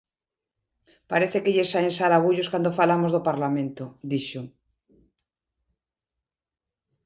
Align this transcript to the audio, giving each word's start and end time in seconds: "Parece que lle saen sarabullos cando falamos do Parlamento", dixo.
"Parece 1.11 1.37
que 1.43 1.53
lle 1.55 1.65
saen 1.71 1.91
sarabullos 1.99 2.51
cando 2.53 2.77
falamos 2.79 3.11
do 3.15 3.25
Parlamento", 3.29 3.83
dixo. 4.11 4.41